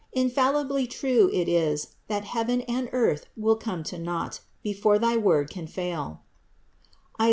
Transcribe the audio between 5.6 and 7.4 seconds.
fail (Is.